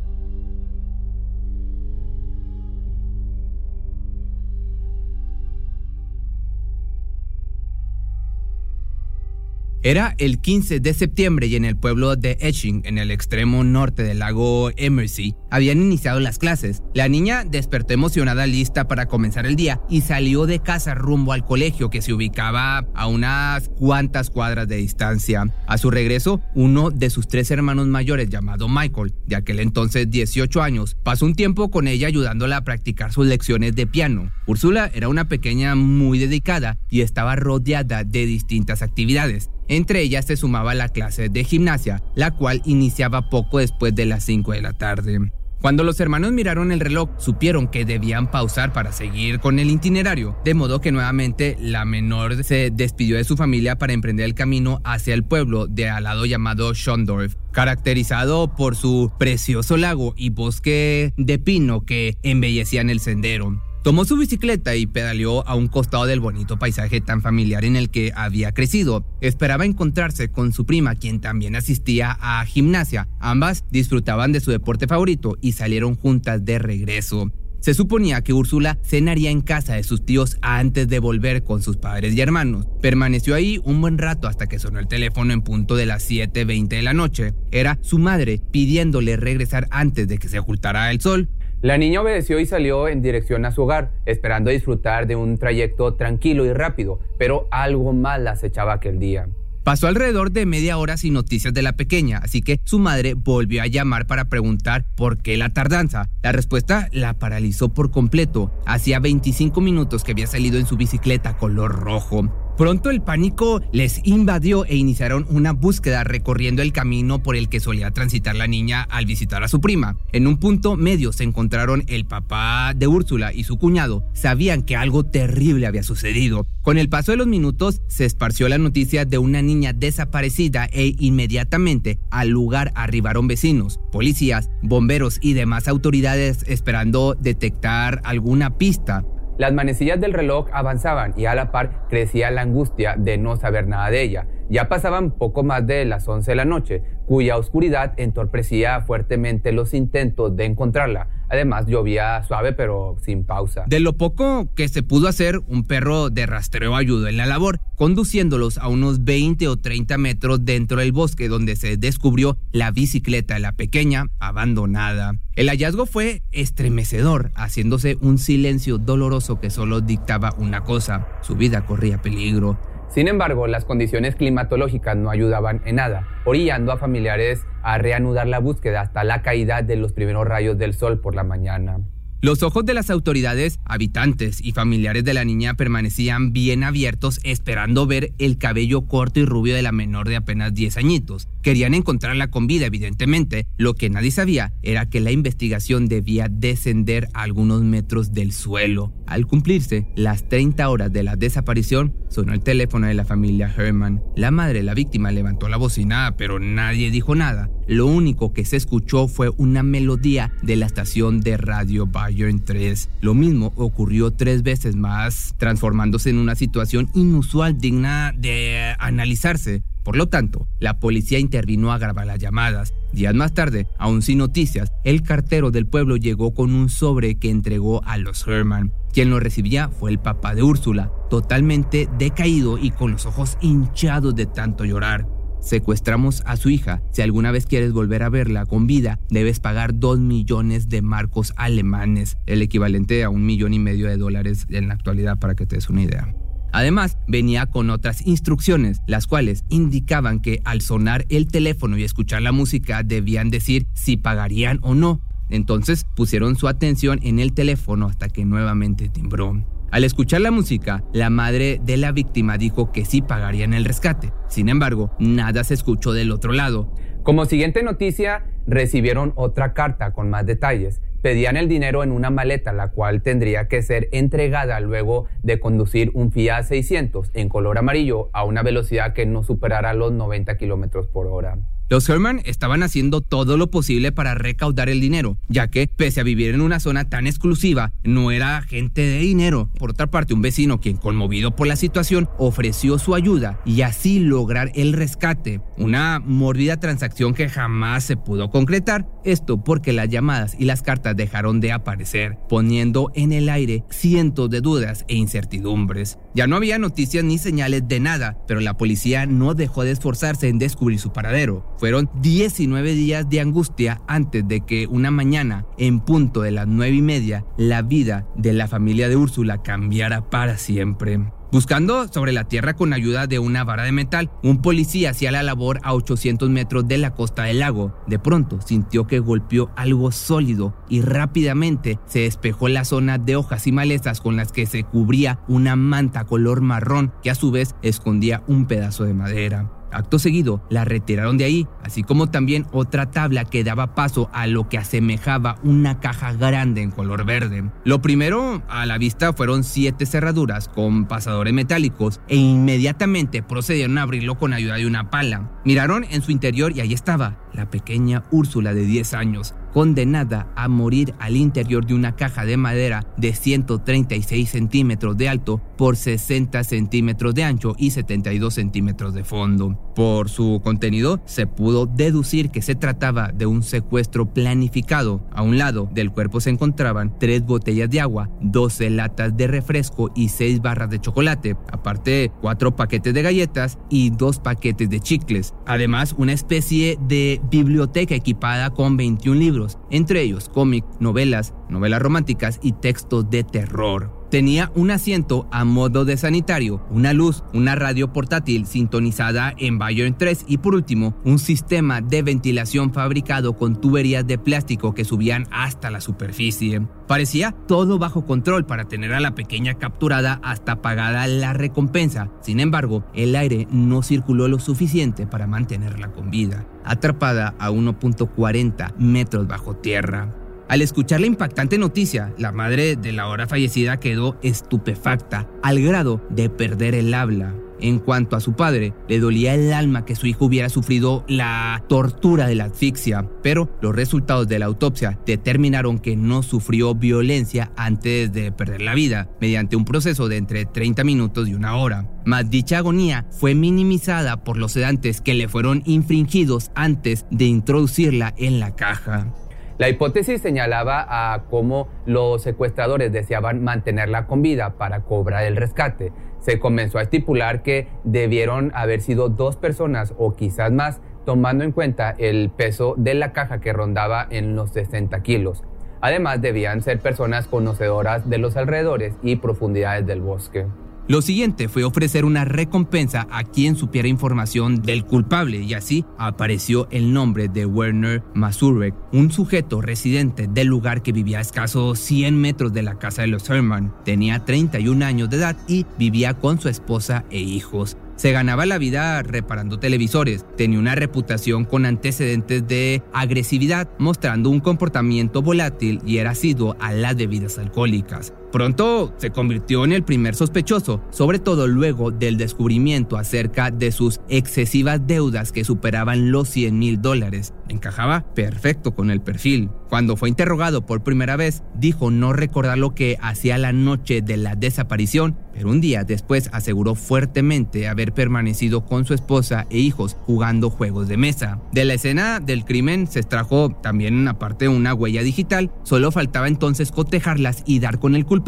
Era 9.84 10.14
el 10.18 10.38
15 10.40 10.78
de 10.78 10.94
septiembre 10.94 11.48
y 11.48 11.56
en 11.56 11.64
el 11.64 11.76
pueblo 11.76 12.14
de 12.14 12.38
Etching, 12.40 12.82
en 12.84 12.98
el 12.98 13.10
extremo 13.10 13.64
norte 13.64 14.04
del 14.04 14.20
lago 14.20 14.70
Emersey, 14.76 15.34
habían 15.50 15.82
iniciado 15.82 16.20
las 16.20 16.38
clases. 16.38 16.84
La 16.94 17.08
niña 17.08 17.42
despertó 17.44 17.92
emocionada 17.92 18.46
lista 18.46 18.86
para 18.86 19.06
comenzar 19.06 19.44
el 19.44 19.56
día 19.56 19.80
y 19.90 20.02
salió 20.02 20.46
de 20.46 20.60
casa 20.60 20.94
rumbo 20.94 21.32
al 21.32 21.44
colegio 21.44 21.90
que 21.90 22.00
se 22.00 22.12
ubicaba 22.12 22.86
a 22.94 23.08
unas 23.08 23.70
cuantas 23.70 24.30
cuadras 24.30 24.68
de 24.68 24.76
distancia. 24.76 25.52
A 25.66 25.78
su 25.78 25.90
regreso, 25.90 26.40
uno 26.54 26.90
de 26.92 27.10
sus 27.10 27.26
tres 27.26 27.50
hermanos 27.50 27.88
mayores, 27.88 28.28
llamado 28.28 28.68
Michael, 28.68 29.14
de 29.26 29.34
aquel 29.34 29.58
entonces 29.58 30.08
18 30.08 30.62
años, 30.62 30.96
pasó 31.02 31.26
un 31.26 31.34
tiempo 31.34 31.72
con 31.72 31.88
ella 31.88 32.06
ayudándola 32.06 32.58
a 32.58 32.64
practicar 32.64 33.12
sus 33.12 33.26
lecciones 33.26 33.74
de 33.74 33.88
piano. 33.88 34.30
Úrsula 34.46 34.92
era 34.94 35.08
una 35.08 35.26
pequeña 35.26 35.74
muy 35.74 36.20
dedicada 36.20 36.78
y 36.88 37.00
estaba 37.00 37.34
rodeada 37.34 38.04
de 38.04 38.26
distintas 38.26 38.80
actividades. 38.82 39.50
Entre 39.72 40.02
ellas 40.02 40.26
se 40.26 40.36
sumaba 40.36 40.74
la 40.74 40.90
clase 40.90 41.30
de 41.30 41.44
gimnasia, 41.44 42.02
la 42.14 42.30
cual 42.30 42.60
iniciaba 42.66 43.30
poco 43.30 43.58
después 43.58 43.94
de 43.94 44.04
las 44.04 44.22
5 44.22 44.52
de 44.52 44.60
la 44.60 44.74
tarde. 44.74 45.32
Cuando 45.62 45.82
los 45.82 45.98
hermanos 45.98 46.30
miraron 46.32 46.72
el 46.72 46.80
reloj, 46.80 47.08
supieron 47.16 47.68
que 47.68 47.86
debían 47.86 48.30
pausar 48.30 48.74
para 48.74 48.92
seguir 48.92 49.40
con 49.40 49.58
el 49.58 49.70
itinerario, 49.70 50.36
de 50.44 50.52
modo 50.52 50.82
que 50.82 50.92
nuevamente 50.92 51.56
la 51.58 51.86
menor 51.86 52.44
se 52.44 52.70
despidió 52.70 53.16
de 53.16 53.24
su 53.24 53.38
familia 53.38 53.78
para 53.78 53.94
emprender 53.94 54.26
el 54.26 54.34
camino 54.34 54.82
hacia 54.84 55.14
el 55.14 55.24
pueblo 55.24 55.68
de 55.68 55.88
al 55.88 56.04
lado 56.04 56.26
llamado 56.26 56.74
Schondorf, 56.74 57.36
caracterizado 57.50 58.54
por 58.54 58.76
su 58.76 59.10
precioso 59.18 59.78
lago 59.78 60.12
y 60.18 60.28
bosque 60.28 61.14
de 61.16 61.38
pino 61.38 61.86
que 61.86 62.18
embellecían 62.22 62.90
el 62.90 63.00
sendero. 63.00 63.71
Tomó 63.82 64.04
su 64.04 64.16
bicicleta 64.16 64.76
y 64.76 64.86
pedaleó 64.86 65.46
a 65.48 65.56
un 65.56 65.66
costado 65.66 66.06
del 66.06 66.20
bonito 66.20 66.56
paisaje 66.56 67.00
tan 67.00 67.20
familiar 67.20 67.64
en 67.64 67.74
el 67.74 67.90
que 67.90 68.12
había 68.14 68.52
crecido. 68.52 69.04
Esperaba 69.20 69.64
encontrarse 69.64 70.30
con 70.30 70.52
su 70.52 70.64
prima, 70.66 70.94
quien 70.94 71.20
también 71.20 71.56
asistía 71.56 72.16
a 72.20 72.44
gimnasia. 72.44 73.08
Ambas 73.18 73.64
disfrutaban 73.72 74.30
de 74.30 74.38
su 74.38 74.52
deporte 74.52 74.86
favorito 74.86 75.36
y 75.40 75.52
salieron 75.52 75.96
juntas 75.96 76.44
de 76.44 76.60
regreso. 76.60 77.32
Se 77.58 77.74
suponía 77.74 78.22
que 78.22 78.32
Úrsula 78.32 78.78
cenaría 78.84 79.30
en 79.30 79.40
casa 79.40 79.74
de 79.74 79.84
sus 79.84 80.04
tíos 80.04 80.36
antes 80.42 80.86
de 80.88 80.98
volver 80.98 81.42
con 81.42 81.62
sus 81.62 81.76
padres 81.76 82.14
y 82.14 82.20
hermanos. 82.20 82.66
Permaneció 82.80 83.36
ahí 83.36 83.60
un 83.64 83.80
buen 83.80 83.98
rato 83.98 84.28
hasta 84.28 84.48
que 84.48 84.58
sonó 84.58 84.78
el 84.80 84.88
teléfono 84.88 85.32
en 85.32 85.42
punto 85.42 85.76
de 85.76 85.86
las 85.86 86.08
7.20 86.08 86.68
de 86.68 86.82
la 86.82 86.92
noche. 86.92 87.34
Era 87.50 87.78
su 87.82 87.98
madre 87.98 88.40
pidiéndole 88.50 89.16
regresar 89.16 89.66
antes 89.70 90.08
de 90.08 90.18
que 90.18 90.28
se 90.28 90.40
ocultara 90.40 90.90
el 90.90 91.00
sol. 91.00 91.28
La 91.62 91.78
niña 91.78 92.00
obedeció 92.00 92.40
y 92.40 92.46
salió 92.46 92.88
en 92.88 93.02
dirección 93.02 93.44
a 93.44 93.52
su 93.52 93.62
hogar, 93.62 93.92
esperando 94.04 94.50
disfrutar 94.50 95.06
de 95.06 95.14
un 95.14 95.38
trayecto 95.38 95.94
tranquilo 95.94 96.44
y 96.44 96.52
rápido, 96.52 96.98
pero 97.20 97.46
algo 97.52 97.92
mal 97.92 98.24
la 98.24 98.32
acechaba 98.32 98.72
aquel 98.72 98.98
día. 98.98 99.28
Pasó 99.62 99.86
alrededor 99.86 100.32
de 100.32 100.44
media 100.44 100.76
hora 100.76 100.96
sin 100.96 101.14
noticias 101.14 101.54
de 101.54 101.62
la 101.62 101.74
pequeña, 101.74 102.18
así 102.18 102.42
que 102.42 102.60
su 102.64 102.80
madre 102.80 103.14
volvió 103.14 103.62
a 103.62 103.68
llamar 103.68 104.08
para 104.08 104.24
preguntar 104.24 104.84
por 104.96 105.18
qué 105.18 105.36
la 105.36 105.50
tardanza. 105.50 106.08
La 106.20 106.32
respuesta 106.32 106.88
la 106.90 107.14
paralizó 107.14 107.68
por 107.68 107.92
completo. 107.92 108.50
Hacía 108.66 108.98
25 108.98 109.60
minutos 109.60 110.02
que 110.02 110.10
había 110.10 110.26
salido 110.26 110.58
en 110.58 110.66
su 110.66 110.76
bicicleta 110.76 111.36
color 111.36 111.76
rojo. 111.76 112.51
Pronto 112.62 112.90
el 112.90 113.02
pánico 113.02 113.60
les 113.72 114.00
invadió 114.04 114.64
e 114.66 114.76
iniciaron 114.76 115.26
una 115.28 115.50
búsqueda 115.50 116.04
recorriendo 116.04 116.62
el 116.62 116.72
camino 116.72 117.20
por 117.20 117.34
el 117.34 117.48
que 117.48 117.58
solía 117.58 117.90
transitar 117.90 118.36
la 118.36 118.46
niña 118.46 118.82
al 118.82 119.04
visitar 119.04 119.42
a 119.42 119.48
su 119.48 119.60
prima. 119.60 119.96
En 120.12 120.28
un 120.28 120.36
punto 120.36 120.76
medio 120.76 121.10
se 121.10 121.24
encontraron 121.24 121.82
el 121.88 122.04
papá 122.04 122.72
de 122.76 122.86
Úrsula 122.86 123.32
y 123.32 123.42
su 123.42 123.58
cuñado. 123.58 124.04
Sabían 124.14 124.62
que 124.62 124.76
algo 124.76 125.02
terrible 125.02 125.66
había 125.66 125.82
sucedido. 125.82 126.46
Con 126.62 126.78
el 126.78 126.88
paso 126.88 127.10
de 127.10 127.18
los 127.18 127.26
minutos 127.26 127.82
se 127.88 128.04
esparció 128.04 128.48
la 128.48 128.58
noticia 128.58 129.04
de 129.04 129.18
una 129.18 129.42
niña 129.42 129.72
desaparecida 129.72 130.66
e 130.66 130.94
inmediatamente 131.00 131.98
al 132.12 132.28
lugar 132.28 132.70
arribaron 132.76 133.26
vecinos, 133.26 133.80
policías, 133.90 134.50
bomberos 134.62 135.18
y 135.20 135.32
demás 135.32 135.66
autoridades 135.66 136.44
esperando 136.46 137.16
detectar 137.18 138.00
alguna 138.04 138.56
pista. 138.56 139.04
Las 139.38 139.54
manecillas 139.54 139.98
del 139.98 140.12
reloj 140.12 140.48
avanzaban 140.52 141.14
y 141.16 141.24
a 141.24 141.34
la 141.34 141.50
par 141.52 141.86
crecía 141.88 142.30
la 142.30 142.42
angustia 142.42 142.96
de 142.98 143.16
no 143.16 143.36
saber 143.36 143.66
nada 143.66 143.90
de 143.90 144.02
ella. 144.02 144.26
Ya 144.50 144.68
pasaban 144.68 145.10
poco 145.10 145.42
más 145.42 145.66
de 145.66 145.86
las 145.86 146.06
11 146.06 146.32
de 146.32 146.34
la 146.34 146.44
noche, 146.44 146.82
cuya 147.06 147.38
oscuridad 147.38 147.94
entorpecía 147.96 148.82
fuertemente 148.82 149.52
los 149.52 149.72
intentos 149.72 150.36
de 150.36 150.44
encontrarla. 150.44 151.08
Además, 151.32 151.64
llovía 151.66 152.22
suave 152.24 152.52
pero 152.52 152.98
sin 153.02 153.24
pausa. 153.24 153.64
De 153.66 153.80
lo 153.80 153.94
poco 153.94 154.52
que 154.54 154.68
se 154.68 154.82
pudo 154.82 155.08
hacer, 155.08 155.40
un 155.46 155.64
perro 155.64 156.10
de 156.10 156.26
rastreo 156.26 156.76
ayudó 156.76 157.08
en 157.08 157.16
la 157.16 157.24
labor, 157.24 157.58
conduciéndolos 157.74 158.58
a 158.58 158.68
unos 158.68 159.02
20 159.02 159.48
o 159.48 159.56
30 159.56 159.96
metros 159.96 160.44
dentro 160.44 160.80
del 160.80 160.92
bosque 160.92 161.28
donde 161.28 161.56
se 161.56 161.78
descubrió 161.78 162.36
la 162.52 162.70
bicicleta 162.70 163.34
de 163.34 163.40
la 163.40 163.52
pequeña 163.52 164.08
abandonada. 164.18 165.14
El 165.34 165.48
hallazgo 165.48 165.86
fue 165.86 166.20
estremecedor, 166.32 167.30
haciéndose 167.34 167.96
un 168.02 168.18
silencio 168.18 168.76
doloroso 168.76 169.40
que 169.40 169.48
solo 169.48 169.80
dictaba 169.80 170.34
una 170.36 170.64
cosa, 170.64 171.08
su 171.22 171.34
vida 171.34 171.64
corría 171.64 172.02
peligro. 172.02 172.58
Sin 172.92 173.08
embargo, 173.08 173.46
las 173.46 173.64
condiciones 173.64 174.16
climatológicas 174.16 174.98
no 174.98 175.08
ayudaban 175.08 175.62
en 175.64 175.76
nada, 175.76 176.06
orillando 176.26 176.72
a 176.72 176.76
familiares 176.76 177.46
a 177.62 177.78
reanudar 177.78 178.26
la 178.26 178.38
búsqueda 178.38 178.82
hasta 178.82 179.02
la 179.02 179.22
caída 179.22 179.62
de 179.62 179.76
los 179.76 179.94
primeros 179.94 180.28
rayos 180.28 180.58
del 180.58 180.74
sol 180.74 181.00
por 181.00 181.14
la 181.14 181.24
mañana. 181.24 181.80
Los 182.24 182.44
ojos 182.44 182.64
de 182.64 182.72
las 182.72 182.88
autoridades, 182.88 183.58
habitantes 183.64 184.40
y 184.40 184.52
familiares 184.52 185.02
de 185.02 185.12
la 185.12 185.24
niña 185.24 185.54
permanecían 185.54 186.32
bien 186.32 186.62
abiertos 186.62 187.18
esperando 187.24 187.84
ver 187.88 188.12
el 188.18 188.38
cabello 188.38 188.82
corto 188.82 189.18
y 189.18 189.24
rubio 189.24 189.56
de 189.56 189.62
la 189.62 189.72
menor 189.72 190.08
de 190.08 190.14
apenas 190.14 190.54
10 190.54 190.76
añitos. 190.76 191.26
Querían 191.42 191.74
encontrarla 191.74 192.30
con 192.30 192.46
vida, 192.46 192.66
evidentemente. 192.66 193.48
Lo 193.56 193.74
que 193.74 193.90
nadie 193.90 194.12
sabía 194.12 194.52
era 194.62 194.88
que 194.88 195.00
la 195.00 195.10
investigación 195.10 195.88
debía 195.88 196.28
descender 196.30 197.08
algunos 197.12 197.62
metros 197.62 198.12
del 198.12 198.30
suelo. 198.30 198.94
Al 199.08 199.26
cumplirse 199.26 199.88
las 199.96 200.28
30 200.28 200.70
horas 200.70 200.92
de 200.92 201.02
la 201.02 201.16
desaparición, 201.16 201.96
sonó 202.08 202.34
el 202.34 202.44
teléfono 202.44 202.86
de 202.86 202.94
la 202.94 203.04
familia 203.04 203.52
Herman. 203.54 204.00
La 204.14 204.30
madre 204.30 204.60
de 204.60 204.62
la 204.62 204.74
víctima 204.74 205.10
levantó 205.10 205.48
la 205.48 205.56
bocina, 205.56 206.14
pero 206.16 206.38
nadie 206.38 206.92
dijo 206.92 207.16
nada. 207.16 207.50
Lo 207.66 207.86
único 207.86 208.32
que 208.32 208.44
se 208.44 208.56
escuchó 208.56 209.08
fue 209.08 209.30
una 209.36 209.62
melodía 209.62 210.32
de 210.42 210.56
la 210.56 210.66
estación 210.66 211.20
de 211.20 211.36
radio 211.36 211.86
Bayern 212.12 212.44
3. 212.44 212.90
Lo 213.00 213.14
mismo 213.14 213.52
ocurrió 213.56 214.10
tres 214.10 214.42
veces 214.42 214.76
más, 214.76 215.34
transformándose 215.38 216.10
en 216.10 216.18
una 216.18 216.34
situación 216.34 216.90
inusual 216.94 217.58
digna 217.58 218.12
de 218.16 218.74
analizarse. 218.78 219.62
Por 219.82 219.96
lo 219.96 220.06
tanto, 220.06 220.46
la 220.60 220.78
policía 220.78 221.18
intervino 221.18 221.72
a 221.72 221.78
grabar 221.78 222.06
las 222.06 222.18
llamadas. 222.18 222.72
Días 222.92 223.14
más 223.14 223.34
tarde, 223.34 223.66
aún 223.78 224.02
sin 224.02 224.18
noticias, 224.18 224.70
el 224.84 225.02
cartero 225.02 225.50
del 225.50 225.66
pueblo 225.66 225.96
llegó 225.96 226.34
con 226.34 226.54
un 226.54 226.68
sobre 226.68 227.16
que 227.16 227.30
entregó 227.30 227.82
a 227.84 227.96
los 227.96 228.26
Herman. 228.26 228.72
Quien 228.92 229.10
lo 229.10 229.18
recibía 229.18 229.70
fue 229.70 229.90
el 229.90 229.98
papá 229.98 230.34
de 230.34 230.42
Úrsula, 230.42 230.92
totalmente 231.08 231.88
decaído 231.98 232.58
y 232.58 232.70
con 232.70 232.92
los 232.92 233.06
ojos 233.06 233.38
hinchados 233.40 234.14
de 234.14 234.26
tanto 234.26 234.64
llorar. 234.64 235.06
Secuestramos 235.42 236.22
a 236.24 236.36
su 236.36 236.50
hija. 236.50 236.82
Si 236.92 237.02
alguna 237.02 237.32
vez 237.32 237.46
quieres 237.46 237.72
volver 237.72 238.04
a 238.04 238.08
verla 238.08 238.46
con 238.46 238.66
vida, 238.66 239.00
debes 239.10 239.40
pagar 239.40 239.78
dos 239.78 239.98
millones 239.98 240.68
de 240.68 240.82
marcos 240.82 241.34
alemanes, 241.36 242.16
el 242.26 242.42
equivalente 242.42 243.02
a 243.02 243.10
un 243.10 243.26
millón 243.26 243.52
y 243.52 243.58
medio 243.58 243.88
de 243.88 243.96
dólares 243.96 244.46
en 244.48 244.68
la 244.68 244.74
actualidad 244.74 245.18
para 245.18 245.34
que 245.34 245.44
te 245.44 245.56
des 245.56 245.68
una 245.68 245.82
idea. 245.82 246.14
Además, 246.52 246.98
venía 247.08 247.46
con 247.46 247.70
otras 247.70 248.06
instrucciones, 248.06 248.82
las 248.86 249.06
cuales 249.06 249.44
indicaban 249.48 250.20
que 250.20 250.40
al 250.44 250.60
sonar 250.60 251.06
el 251.08 251.26
teléfono 251.26 251.76
y 251.76 251.82
escuchar 251.82 252.22
la 252.22 252.30
música 252.30 252.82
debían 252.82 253.30
decir 253.30 253.66
si 253.72 253.96
pagarían 253.96 254.58
o 254.62 254.74
no. 254.74 255.00
Entonces 255.28 255.86
pusieron 255.96 256.36
su 256.36 256.46
atención 256.46 257.00
en 257.02 257.18
el 257.18 257.32
teléfono 257.32 257.86
hasta 257.86 258.08
que 258.10 258.26
nuevamente 258.26 258.90
timbró. 258.90 259.42
Al 259.72 259.84
escuchar 259.84 260.20
la 260.20 260.30
música, 260.30 260.84
la 260.92 261.08
madre 261.08 261.58
de 261.62 261.78
la 261.78 261.92
víctima 261.92 262.36
dijo 262.36 262.72
que 262.72 262.84
sí 262.84 263.00
pagarían 263.00 263.54
el 263.54 263.64
rescate. 263.64 264.12
Sin 264.28 264.50
embargo, 264.50 264.94
nada 264.98 265.44
se 265.44 265.54
escuchó 265.54 265.94
del 265.94 266.12
otro 266.12 266.34
lado. 266.34 266.70
Como 267.02 267.24
siguiente 267.24 267.62
noticia, 267.62 268.26
recibieron 268.46 269.14
otra 269.16 269.54
carta 269.54 269.94
con 269.94 270.10
más 270.10 270.26
detalles. 270.26 270.82
Pedían 271.00 271.38
el 271.38 271.48
dinero 271.48 271.82
en 271.82 271.90
una 271.90 272.10
maleta, 272.10 272.52
la 272.52 272.68
cual 272.68 273.00
tendría 273.00 273.48
que 273.48 273.62
ser 273.62 273.88
entregada 273.92 274.60
luego 274.60 275.06
de 275.22 275.40
conducir 275.40 275.90
un 275.94 276.12
Fiat 276.12 276.42
600 276.42 277.10
en 277.14 277.30
color 277.30 277.56
amarillo 277.56 278.10
a 278.12 278.24
una 278.24 278.42
velocidad 278.42 278.92
que 278.92 279.06
no 279.06 279.22
superara 279.22 279.72
los 279.72 279.90
90 279.90 280.36
kilómetros 280.36 280.86
por 280.86 281.06
hora. 281.06 281.38
Los 281.72 281.88
Herman 281.88 282.20
estaban 282.26 282.62
haciendo 282.62 283.00
todo 283.00 283.38
lo 283.38 283.50
posible 283.50 283.92
para 283.92 284.14
recaudar 284.14 284.68
el 284.68 284.78
dinero, 284.78 285.16
ya 285.30 285.48
que, 285.48 285.68
pese 285.68 286.02
a 286.02 286.04
vivir 286.04 286.34
en 286.34 286.42
una 286.42 286.60
zona 286.60 286.90
tan 286.90 287.06
exclusiva, 287.06 287.72
no 287.82 288.10
era 288.10 288.42
gente 288.42 288.82
de 288.82 288.98
dinero. 288.98 289.48
Por 289.58 289.70
otra 289.70 289.86
parte, 289.86 290.12
un 290.12 290.20
vecino, 290.20 290.60
quien 290.60 290.76
conmovido 290.76 291.34
por 291.34 291.46
la 291.46 291.56
situación, 291.56 292.10
ofreció 292.18 292.78
su 292.78 292.94
ayuda 292.94 293.40
y 293.46 293.62
así 293.62 294.00
lograr 294.00 294.52
el 294.54 294.74
rescate. 294.74 295.40
Una 295.56 295.98
mórbida 295.98 296.60
transacción 296.60 297.14
que 297.14 297.30
jamás 297.30 297.84
se 297.84 297.96
pudo 297.96 298.28
concretar, 298.28 298.86
esto 299.06 299.42
porque 299.42 299.72
las 299.72 299.88
llamadas 299.88 300.36
y 300.38 300.44
las 300.44 300.60
cartas 300.60 300.94
dejaron 300.94 301.40
de 301.40 301.52
aparecer, 301.52 302.18
poniendo 302.28 302.92
en 302.94 303.14
el 303.14 303.30
aire 303.30 303.64
cientos 303.70 304.28
de 304.28 304.42
dudas 304.42 304.84
e 304.88 304.96
incertidumbres. 304.96 305.98
Ya 306.14 306.26
no 306.26 306.36
había 306.36 306.58
noticias 306.58 307.02
ni 307.02 307.16
señales 307.16 307.66
de 307.66 307.80
nada, 307.80 308.18
pero 308.28 308.40
la 308.40 308.58
policía 308.58 309.06
no 309.06 309.32
dejó 309.32 309.64
de 309.64 309.70
esforzarse 309.70 310.28
en 310.28 310.38
descubrir 310.38 310.78
su 310.78 310.92
paradero. 310.92 311.56
Fueron 311.62 311.88
19 312.02 312.72
días 312.72 313.08
de 313.08 313.20
angustia 313.20 313.82
antes 313.86 314.26
de 314.26 314.40
que 314.40 314.66
una 314.66 314.90
mañana, 314.90 315.46
en 315.58 315.78
punto 315.78 316.22
de 316.22 316.32
las 316.32 316.48
9 316.48 316.74
y 316.74 316.82
media, 316.82 317.24
la 317.36 317.62
vida 317.62 318.04
de 318.16 318.32
la 318.32 318.48
familia 318.48 318.88
de 318.88 318.96
Úrsula 318.96 319.44
cambiara 319.44 320.10
para 320.10 320.38
siempre. 320.38 320.98
Buscando 321.30 321.86
sobre 321.86 322.10
la 322.10 322.24
tierra 322.24 322.54
con 322.54 322.72
ayuda 322.72 323.06
de 323.06 323.20
una 323.20 323.44
vara 323.44 323.62
de 323.62 323.70
metal, 323.70 324.10
un 324.24 324.42
policía 324.42 324.90
hacía 324.90 325.12
la 325.12 325.22
labor 325.22 325.60
a 325.62 325.72
800 325.74 326.28
metros 326.30 326.66
de 326.66 326.78
la 326.78 326.94
costa 326.94 327.22
del 327.22 327.38
lago. 327.38 327.72
De 327.86 328.00
pronto 328.00 328.40
sintió 328.40 328.88
que 328.88 328.98
golpeó 328.98 329.52
algo 329.54 329.92
sólido 329.92 330.56
y 330.68 330.80
rápidamente 330.80 331.78
se 331.86 332.00
despejó 332.00 332.48
la 332.48 332.64
zona 332.64 332.98
de 332.98 333.14
hojas 333.14 333.46
y 333.46 333.52
malezas 333.52 334.00
con 334.00 334.16
las 334.16 334.32
que 334.32 334.46
se 334.46 334.64
cubría 334.64 335.20
una 335.28 335.54
manta 335.54 336.06
color 336.06 336.40
marrón 336.40 336.92
que 337.04 337.10
a 337.10 337.14
su 337.14 337.30
vez 337.30 337.54
escondía 337.62 338.24
un 338.26 338.46
pedazo 338.46 338.82
de 338.82 338.94
madera. 338.94 339.61
Acto 339.72 339.98
seguido, 339.98 340.42
la 340.50 340.64
retiraron 340.64 341.18
de 341.18 341.24
ahí, 341.24 341.46
así 341.64 341.82
como 341.82 342.10
también 342.10 342.46
otra 342.52 342.90
tabla 342.90 343.24
que 343.24 343.44
daba 343.44 343.74
paso 343.74 344.10
a 344.12 344.26
lo 344.26 344.48
que 344.48 344.58
asemejaba 344.58 345.38
una 345.42 345.80
caja 345.80 346.12
grande 346.12 346.62
en 346.62 346.70
color 346.70 347.04
verde. 347.04 347.50
Lo 347.64 347.82
primero 347.82 348.42
a 348.48 348.66
la 348.66 348.78
vista 348.78 349.12
fueron 349.12 349.44
siete 349.44 349.86
cerraduras 349.86 350.48
con 350.48 350.86
pasadores 350.86 351.32
metálicos 351.32 352.00
e 352.08 352.16
inmediatamente 352.16 353.22
procedieron 353.22 353.78
a 353.78 353.82
abrirlo 353.82 354.18
con 354.18 354.32
ayuda 354.32 354.56
de 354.56 354.66
una 354.66 354.90
pala. 354.90 355.30
Miraron 355.44 355.84
en 355.84 356.02
su 356.02 356.12
interior 356.12 356.52
y 356.52 356.60
ahí 356.60 356.72
estaba, 356.72 357.18
la 357.32 357.50
pequeña 357.50 358.04
Úrsula 358.10 358.54
de 358.54 358.64
10 358.64 358.94
años, 358.94 359.34
condenada 359.52 360.32
a 360.34 360.48
morir 360.48 360.94
al 360.98 361.16
interior 361.16 361.66
de 361.66 361.74
una 361.74 361.94
caja 361.96 362.24
de 362.24 362.36
madera 362.36 362.86
de 362.96 363.14
136 363.14 364.28
centímetros 364.28 364.96
de 364.96 365.08
alto 365.08 365.40
por 365.56 365.76
60 365.76 366.42
centímetros 366.44 367.14
de 367.14 367.24
ancho 367.24 367.54
y 367.58 367.70
72 367.70 368.34
centímetros 368.34 368.94
de 368.94 369.04
fondo. 369.04 369.71
Por 369.74 370.10
su 370.10 370.40
contenido 370.44 371.00
se 371.06 371.26
pudo 371.26 371.66
deducir 371.66 372.30
que 372.30 372.42
se 372.42 372.54
trataba 372.54 373.12
de 373.12 373.26
un 373.26 373.42
secuestro 373.42 374.12
planificado. 374.12 375.06
A 375.12 375.22
un 375.22 375.38
lado 375.38 375.68
del 375.72 375.90
cuerpo 375.90 376.20
se 376.20 376.30
encontraban 376.30 376.98
tres 376.98 377.24
botellas 377.24 377.70
de 377.70 377.80
agua, 377.80 378.10
12 378.20 378.70
latas 378.70 379.16
de 379.16 379.26
refresco 379.26 379.90
y 379.94 380.10
6 380.10 380.42
barras 380.42 380.70
de 380.70 380.80
chocolate, 380.80 381.36
aparte 381.50 382.12
cuatro 382.20 382.54
paquetes 382.54 382.92
de 382.92 383.02
galletas 383.02 383.58
y 383.70 383.90
dos 383.90 384.18
paquetes 384.18 384.68
de 384.68 384.80
chicles. 384.80 385.34
Además, 385.46 385.94
una 385.96 386.12
especie 386.12 386.78
de 386.88 387.20
biblioteca 387.30 387.94
equipada 387.94 388.50
con 388.50 388.76
21 388.76 389.18
libros, 389.18 389.58
entre 389.70 390.02
ellos 390.02 390.28
cómics, 390.28 390.66
novelas, 390.80 391.34
novelas 391.48 391.80
románticas 391.80 392.38
y 392.42 392.52
textos 392.52 393.08
de 393.10 393.24
terror. 393.24 394.01
Tenía 394.12 394.52
un 394.54 394.70
asiento 394.70 395.26
a 395.30 395.46
modo 395.46 395.86
de 395.86 395.96
sanitario, 395.96 396.62
una 396.68 396.92
luz, 396.92 397.24
una 397.32 397.54
radio 397.54 397.94
portátil 397.94 398.44
sintonizada 398.44 399.32
en 399.38 399.58
Bayern 399.58 399.96
3 399.96 400.26
y 400.28 400.36
por 400.36 400.54
último 400.54 400.94
un 401.02 401.18
sistema 401.18 401.80
de 401.80 402.02
ventilación 402.02 402.74
fabricado 402.74 403.38
con 403.38 403.58
tuberías 403.58 404.06
de 404.06 404.18
plástico 404.18 404.74
que 404.74 404.84
subían 404.84 405.26
hasta 405.30 405.70
la 405.70 405.80
superficie. 405.80 406.60
Parecía 406.86 407.34
todo 407.48 407.78
bajo 407.78 408.04
control 408.04 408.44
para 408.44 408.68
tener 408.68 408.92
a 408.92 409.00
la 409.00 409.14
pequeña 409.14 409.54
capturada 409.54 410.20
hasta 410.22 410.60
pagada 410.60 411.06
la 411.06 411.32
recompensa. 411.32 412.10
Sin 412.20 412.38
embargo, 412.38 412.84
el 412.92 413.16
aire 413.16 413.48
no 413.50 413.82
circuló 413.82 414.28
lo 414.28 414.40
suficiente 414.40 415.06
para 415.06 415.26
mantenerla 415.26 415.90
con 415.90 416.10
vida, 416.10 416.44
atrapada 416.66 417.34
a 417.38 417.50
1.40 417.50 418.76
metros 418.76 419.26
bajo 419.26 419.56
tierra. 419.56 420.14
Al 420.52 420.60
escuchar 420.60 421.00
la 421.00 421.06
impactante 421.06 421.56
noticia, 421.56 422.12
la 422.18 422.30
madre 422.30 422.76
de 422.76 422.92
la 422.92 423.08
hora 423.08 423.26
fallecida 423.26 423.80
quedó 423.80 424.18
estupefacta, 424.22 425.26
al 425.42 425.62
grado 425.62 426.06
de 426.10 426.28
perder 426.28 426.74
el 426.74 426.92
habla. 426.92 427.34
En 427.58 427.78
cuanto 427.78 428.16
a 428.16 428.20
su 428.20 428.34
padre, 428.34 428.74
le 428.86 429.00
dolía 429.00 429.32
el 429.32 429.50
alma 429.54 429.86
que 429.86 429.96
su 429.96 430.06
hijo 430.06 430.26
hubiera 430.26 430.50
sufrido 430.50 431.06
la 431.08 431.64
tortura 431.70 432.26
de 432.26 432.34
la 432.34 432.44
asfixia, 432.44 433.08
pero 433.22 433.48
los 433.62 433.74
resultados 433.74 434.28
de 434.28 434.40
la 434.40 434.44
autopsia 434.44 434.98
determinaron 435.06 435.78
que 435.78 435.96
no 435.96 436.22
sufrió 436.22 436.74
violencia 436.74 437.50
antes 437.56 438.12
de 438.12 438.30
perder 438.30 438.60
la 438.60 438.74
vida, 438.74 439.08
mediante 439.22 439.56
un 439.56 439.64
proceso 439.64 440.06
de 440.06 440.18
entre 440.18 440.44
30 440.44 440.84
minutos 440.84 441.30
y 441.30 441.34
una 441.34 441.56
hora. 441.56 441.88
Mas 442.04 442.28
dicha 442.28 442.58
agonía 442.58 443.06
fue 443.10 443.34
minimizada 443.34 444.22
por 444.22 444.36
los 444.36 444.52
sedantes 444.52 445.00
que 445.00 445.14
le 445.14 445.28
fueron 445.28 445.62
infringidos 445.64 446.50
antes 446.54 447.06
de 447.10 447.24
introducirla 447.24 448.12
en 448.18 448.38
la 448.38 448.54
caja. 448.54 449.14
La 449.58 449.68
hipótesis 449.68 450.22
señalaba 450.22 450.86
a 450.88 451.24
cómo 451.30 451.68
los 451.84 452.22
secuestradores 452.22 452.90
deseaban 452.90 453.44
mantenerla 453.44 454.06
con 454.06 454.22
vida 454.22 454.54
para 454.56 454.80
cobrar 454.80 455.24
el 455.24 455.36
rescate. 455.36 455.92
Se 456.20 456.38
comenzó 456.38 456.78
a 456.78 456.82
estipular 456.82 457.42
que 457.42 457.68
debieron 457.84 458.50
haber 458.54 458.80
sido 458.80 459.08
dos 459.08 459.36
personas 459.36 459.94
o 459.98 460.14
quizás 460.14 460.52
más, 460.52 460.80
tomando 461.04 461.44
en 461.44 461.52
cuenta 461.52 461.94
el 461.98 462.30
peso 462.30 462.74
de 462.78 462.94
la 462.94 463.12
caja 463.12 463.40
que 463.40 463.52
rondaba 463.52 464.06
en 464.08 464.36
los 464.36 464.50
60 464.50 465.02
kilos. 465.02 465.42
Además, 465.80 466.22
debían 466.22 466.62
ser 466.62 466.78
personas 466.78 467.26
conocedoras 467.26 468.08
de 468.08 468.18
los 468.18 468.36
alrededores 468.36 468.94
y 469.02 469.16
profundidades 469.16 469.84
del 469.84 470.00
bosque. 470.00 470.46
Lo 470.88 471.00
siguiente 471.00 471.48
fue 471.48 471.62
ofrecer 471.62 472.04
una 472.04 472.24
recompensa 472.24 473.06
a 473.10 473.22
quien 473.22 473.54
supiera 473.54 473.86
información 473.86 474.62
del 474.62 474.84
culpable 474.84 475.38
y 475.38 475.54
así 475.54 475.84
apareció 475.96 476.66
el 476.72 476.92
nombre 476.92 477.28
de 477.28 477.46
Werner 477.46 478.02
Masurek, 478.14 478.74
un 478.92 479.12
sujeto 479.12 479.60
residente 479.60 480.26
del 480.26 480.48
lugar 480.48 480.82
que 480.82 480.90
vivía 480.90 481.18
a 481.18 481.22
escasos 481.22 481.78
100 481.78 482.20
metros 482.20 482.52
de 482.52 482.62
la 482.62 482.80
casa 482.80 483.02
de 483.02 483.08
los 483.08 483.30
Herman. 483.30 483.72
Tenía 483.84 484.24
31 484.24 484.84
años 484.84 485.08
de 485.08 485.18
edad 485.18 485.36
y 485.46 485.66
vivía 485.78 486.14
con 486.14 486.40
su 486.40 486.48
esposa 486.48 487.04
e 487.10 487.20
hijos. 487.20 487.76
Se 487.94 488.10
ganaba 488.10 488.44
la 488.44 488.58
vida 488.58 489.00
reparando 489.02 489.60
televisores, 489.60 490.26
tenía 490.36 490.58
una 490.58 490.74
reputación 490.74 491.44
con 491.44 491.64
antecedentes 491.64 492.48
de 492.48 492.82
agresividad, 492.92 493.68
mostrando 493.78 494.30
un 494.30 494.40
comportamiento 494.40 495.22
volátil 495.22 495.80
y 495.86 495.98
era 495.98 496.10
asiduo 496.10 496.56
a 496.58 496.72
las 496.72 496.96
bebidas 496.96 497.38
alcohólicas. 497.38 498.12
Pronto 498.32 498.94
se 498.96 499.10
convirtió 499.10 499.62
en 499.66 499.72
el 499.72 499.84
primer 499.84 500.14
sospechoso, 500.14 500.82
sobre 500.90 501.18
todo 501.18 501.46
luego 501.46 501.90
del 501.90 502.16
descubrimiento 502.16 502.96
acerca 502.96 503.50
de 503.50 503.70
sus 503.72 504.00
excesivas 504.08 504.86
deudas 504.86 505.32
que 505.32 505.44
superaban 505.44 506.10
los 506.10 506.30
100 506.30 506.58
mil 506.58 506.80
dólares. 506.80 507.34
Encajaba 507.50 508.06
perfecto 508.14 508.74
con 508.74 508.90
el 508.90 509.02
perfil. 509.02 509.50
Cuando 509.68 509.96
fue 509.96 510.08
interrogado 510.08 510.64
por 510.64 510.82
primera 510.82 511.16
vez, 511.16 511.42
dijo 511.54 511.90
no 511.90 512.14
recordar 512.14 512.56
lo 512.56 512.74
que 512.74 512.96
hacía 513.02 513.36
la 513.36 513.52
noche 513.52 514.00
de 514.00 514.16
la 514.16 514.34
desaparición, 514.34 515.18
pero 515.32 515.50
un 515.50 515.60
día 515.60 515.84
después 515.84 516.30
aseguró 516.32 516.74
fuertemente 516.74 517.68
haber 517.68 517.92
permanecido 517.92 518.64
con 518.64 518.84
su 518.84 518.94
esposa 518.94 519.46
e 519.50 519.58
hijos 519.58 519.96
jugando 520.06 520.50
juegos 520.50 520.88
de 520.88 520.96
mesa. 520.96 521.40
De 521.52 521.64
la 521.64 521.74
escena 521.74 522.20
del 522.20 522.44
crimen 522.44 522.86
se 522.86 523.00
extrajo 523.00 523.50
también 523.62 524.08
aparte 524.08 524.48
una 524.48 524.74
huella 524.74 525.02
digital, 525.02 525.50
solo 525.62 525.90
faltaba 525.90 526.28
entonces 526.28 526.70
cotejarlas 526.70 527.42
y 527.46 527.58
dar 527.58 527.78
con 527.78 527.94
el 527.94 528.04
culpable, 528.04 528.21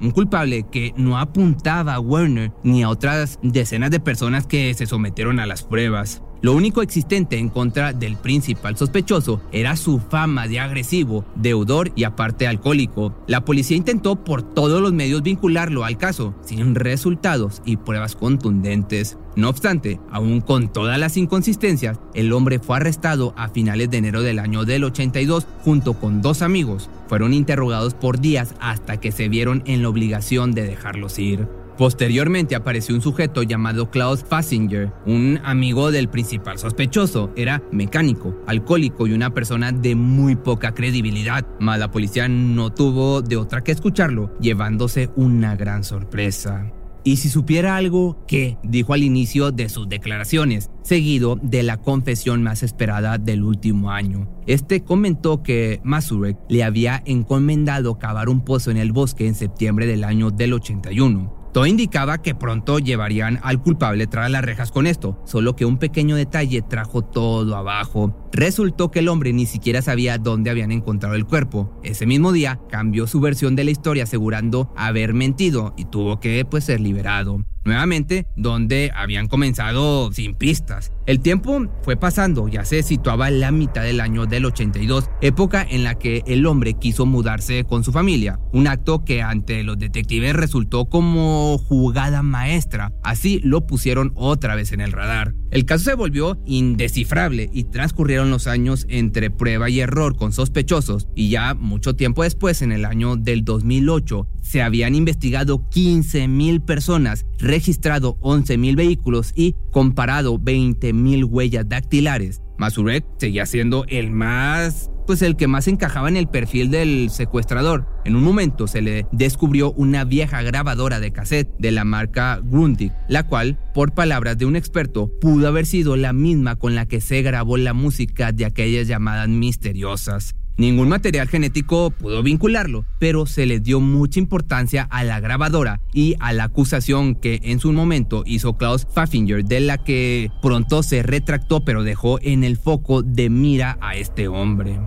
un 0.00 0.10
culpable 0.12 0.64
que 0.70 0.94
no 0.96 1.18
apuntaba 1.18 1.94
a 1.94 2.00
Werner 2.00 2.52
ni 2.62 2.82
a 2.82 2.88
otras 2.88 3.38
decenas 3.42 3.90
de 3.90 4.00
personas 4.00 4.46
que 4.46 4.72
se 4.74 4.86
sometieron 4.86 5.40
a 5.40 5.46
las 5.46 5.62
pruebas. 5.64 6.22
Lo 6.42 6.54
único 6.54 6.80
existente 6.80 7.38
en 7.38 7.50
contra 7.50 7.92
del 7.92 8.16
principal 8.16 8.74
sospechoso 8.74 9.42
era 9.52 9.76
su 9.76 9.98
fama 9.98 10.48
de 10.48 10.58
agresivo, 10.58 11.24
deudor 11.34 11.92
y 11.96 12.04
aparte 12.04 12.46
alcohólico. 12.46 13.14
La 13.26 13.44
policía 13.44 13.76
intentó 13.76 14.16
por 14.16 14.42
todos 14.42 14.80
los 14.80 14.94
medios 14.94 15.22
vincularlo 15.22 15.84
al 15.84 15.98
caso, 15.98 16.34
sin 16.42 16.74
resultados 16.74 17.60
y 17.66 17.76
pruebas 17.76 18.16
contundentes. 18.16 19.18
No 19.36 19.50
obstante, 19.50 20.00
aún 20.10 20.40
con 20.40 20.72
todas 20.72 20.98
las 20.98 21.18
inconsistencias, 21.18 22.00
el 22.14 22.32
hombre 22.32 22.58
fue 22.58 22.76
arrestado 22.76 23.34
a 23.36 23.50
finales 23.50 23.90
de 23.90 23.98
enero 23.98 24.22
del 24.22 24.38
año 24.38 24.64
del 24.64 24.84
82 24.84 25.46
junto 25.62 25.94
con 25.94 26.22
dos 26.22 26.40
amigos. 26.40 26.88
Fueron 27.06 27.34
interrogados 27.34 27.92
por 27.92 28.18
días 28.18 28.54
hasta 28.60 28.98
que 28.98 29.12
se 29.12 29.28
vieron 29.28 29.62
en 29.66 29.82
la 29.82 29.90
obligación 29.90 30.52
de 30.52 30.62
dejarlos 30.62 31.18
ir. 31.18 31.59
Posteriormente 31.80 32.54
apareció 32.54 32.94
un 32.94 33.00
sujeto 33.00 33.42
llamado 33.42 33.90
Klaus 33.90 34.22
Fassinger, 34.22 34.92
un 35.06 35.40
amigo 35.42 35.90
del 35.90 36.10
principal 36.10 36.58
sospechoso. 36.58 37.32
Era 37.36 37.62
mecánico, 37.72 38.36
alcohólico 38.46 39.06
y 39.06 39.14
una 39.14 39.32
persona 39.32 39.72
de 39.72 39.94
muy 39.94 40.36
poca 40.36 40.74
credibilidad, 40.74 41.46
mas 41.58 41.78
la 41.78 41.90
policía 41.90 42.28
no 42.28 42.68
tuvo 42.68 43.22
de 43.22 43.38
otra 43.38 43.64
que 43.64 43.72
escucharlo, 43.72 44.30
llevándose 44.40 45.08
una 45.16 45.56
gran 45.56 45.82
sorpresa. 45.82 46.70
Y 47.02 47.16
si 47.16 47.30
supiera 47.30 47.76
algo, 47.76 48.26
¿qué? 48.28 48.58
dijo 48.62 48.92
al 48.92 49.02
inicio 49.02 49.50
de 49.50 49.70
sus 49.70 49.88
declaraciones, 49.88 50.70
seguido 50.82 51.38
de 51.40 51.62
la 51.62 51.78
confesión 51.78 52.42
más 52.42 52.62
esperada 52.62 53.16
del 53.16 53.42
último 53.42 53.90
año. 53.90 54.28
Este 54.46 54.84
comentó 54.84 55.42
que 55.42 55.80
Masurek 55.82 56.36
le 56.50 56.62
había 56.62 57.02
encomendado 57.06 57.98
cavar 57.98 58.28
un 58.28 58.44
pozo 58.44 58.70
en 58.70 58.76
el 58.76 58.92
bosque 58.92 59.26
en 59.26 59.34
septiembre 59.34 59.86
del 59.86 60.04
año 60.04 60.30
del 60.30 60.52
81. 60.52 61.39
Todo 61.52 61.66
indicaba 61.66 62.18
que 62.18 62.34
pronto 62.34 62.78
llevarían 62.78 63.40
al 63.42 63.60
culpable 63.60 64.06
tras 64.06 64.30
las 64.30 64.44
rejas 64.44 64.70
con 64.70 64.86
esto, 64.86 65.20
solo 65.24 65.56
que 65.56 65.64
un 65.64 65.78
pequeño 65.78 66.16
detalle 66.16 66.62
trajo 66.62 67.02
todo 67.02 67.56
abajo. 67.56 68.28
Resultó 68.32 68.90
que 68.90 69.00
el 69.00 69.08
hombre 69.08 69.32
ni 69.32 69.46
siquiera 69.46 69.82
sabía 69.82 70.18
dónde 70.18 70.50
habían 70.50 70.70
encontrado 70.70 71.16
el 71.16 71.26
cuerpo. 71.26 71.80
Ese 71.82 72.06
mismo 72.06 72.32
día 72.32 72.60
cambió 72.68 73.06
su 73.06 73.20
versión 73.20 73.56
de 73.56 73.64
la 73.64 73.72
historia 73.72 74.04
asegurando 74.04 74.72
haber 74.76 75.12
mentido 75.12 75.74
y 75.76 75.86
tuvo 75.86 76.20
que 76.20 76.44
pues 76.44 76.64
ser 76.64 76.80
liberado 76.80 77.44
nuevamente 77.64 78.26
donde 78.36 78.90
habían 78.94 79.28
comenzado 79.28 80.12
sin 80.12 80.34
pistas. 80.34 80.92
El 81.06 81.20
tiempo 81.20 81.66
fue 81.82 81.96
pasando, 81.96 82.48
ya 82.48 82.64
se 82.64 82.82
situaba 82.82 83.28
en 83.28 83.40
la 83.40 83.50
mitad 83.50 83.82
del 83.82 84.00
año 84.00 84.26
del 84.26 84.46
82, 84.46 85.10
época 85.20 85.66
en 85.68 85.84
la 85.84 85.96
que 85.96 86.22
el 86.26 86.46
hombre 86.46 86.74
quiso 86.74 87.06
mudarse 87.06 87.64
con 87.64 87.84
su 87.84 87.92
familia, 87.92 88.38
un 88.52 88.66
acto 88.66 89.04
que 89.04 89.22
ante 89.22 89.62
los 89.62 89.78
detectives 89.78 90.34
resultó 90.34 90.86
como 90.86 91.39
jugada 91.58 92.22
maestra, 92.22 92.92
así 93.02 93.40
lo 93.42 93.66
pusieron 93.66 94.12
otra 94.14 94.54
vez 94.54 94.72
en 94.72 94.80
el 94.80 94.92
radar. 94.92 95.34
El 95.50 95.64
caso 95.64 95.84
se 95.84 95.94
volvió 95.94 96.40
indescifrable 96.46 97.50
y 97.52 97.64
transcurrieron 97.64 98.30
los 98.30 98.46
años 98.46 98.86
entre 98.88 99.30
prueba 99.30 99.68
y 99.68 99.80
error 99.80 100.16
con 100.16 100.32
sospechosos 100.32 101.08
y 101.14 101.30
ya 101.30 101.54
mucho 101.54 101.94
tiempo 101.94 102.22
después, 102.22 102.62
en 102.62 102.72
el 102.72 102.84
año 102.84 103.16
del 103.16 103.44
2008, 103.44 104.28
se 104.42 104.62
habían 104.62 104.94
investigado 104.94 105.68
15.000 105.70 106.64
personas, 106.64 107.26
registrado 107.38 108.16
11.000 108.20 108.76
vehículos 108.76 109.32
y 109.34 109.56
comparado 109.72 110.38
20.000 110.38 111.24
huellas 111.24 111.68
dactilares. 111.68 112.42
Masurek 112.60 113.04
seguía 113.16 113.46
siendo 113.46 113.86
el 113.88 114.10
más, 114.10 114.90
pues 115.06 115.22
el 115.22 115.36
que 115.36 115.48
más 115.48 115.66
encajaba 115.66 116.10
en 116.10 116.18
el 116.18 116.28
perfil 116.28 116.70
del 116.70 117.08
secuestrador. 117.08 117.88
En 118.04 118.16
un 118.16 118.22
momento 118.22 118.66
se 118.66 118.82
le 118.82 119.06
descubrió 119.12 119.72
una 119.72 120.04
vieja 120.04 120.42
grabadora 120.42 121.00
de 121.00 121.10
cassette 121.10 121.50
de 121.58 121.72
la 121.72 121.84
marca 121.84 122.38
Grundig, 122.44 122.92
la 123.08 123.26
cual, 123.26 123.58
por 123.72 123.94
palabras 123.94 124.36
de 124.36 124.44
un 124.44 124.56
experto, 124.56 125.10
pudo 125.20 125.48
haber 125.48 125.64
sido 125.64 125.96
la 125.96 126.12
misma 126.12 126.56
con 126.56 126.74
la 126.74 126.86
que 126.86 127.00
se 127.00 127.22
grabó 127.22 127.56
la 127.56 127.72
música 127.72 128.30
de 128.30 128.44
aquellas 128.44 128.86
llamadas 128.86 129.28
misteriosas. 129.28 130.36
Ningún 130.56 130.88
material 130.88 131.28
genético 131.28 131.90
pudo 131.90 132.22
vincularlo, 132.22 132.84
pero 132.98 133.26
se 133.26 133.46
le 133.46 133.60
dio 133.60 133.80
mucha 133.80 134.18
importancia 134.18 134.86
a 134.90 135.04
la 135.04 135.20
grabadora 135.20 135.80
y 135.92 136.16
a 136.20 136.32
la 136.32 136.44
acusación 136.44 137.14
que 137.14 137.40
en 137.42 137.60
su 137.60 137.72
momento 137.72 138.22
hizo 138.26 138.56
Klaus 138.56 138.84
Pfaffinger, 138.84 139.44
de 139.44 139.60
la 139.60 139.78
que 139.78 140.30
pronto 140.42 140.82
se 140.82 141.02
retractó 141.02 141.64
pero 141.64 141.82
dejó 141.82 142.18
en 142.20 142.44
el 142.44 142.56
foco 142.56 143.02
de 143.02 143.30
mira 143.30 143.78
a 143.80 143.96
este 143.96 144.28
hombre. 144.28 144.78